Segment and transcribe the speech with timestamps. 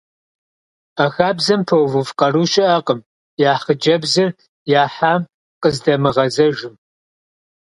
[1.03, 2.99] А хабзэм пэувыф къару щыӏэкъым—
[3.51, 4.29] яхь хъыджэбзыр,
[4.83, 5.21] яхьам
[5.61, 6.75] къыздамыгъэзэжым…